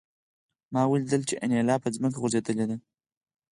ما 0.73 0.81
ولیدل 0.91 1.21
چې 1.29 1.35
انیلا 1.43 1.75
په 1.81 1.89
ځمکه 1.95 2.17
غورځېدلې 2.21 2.65
ده 2.69 2.77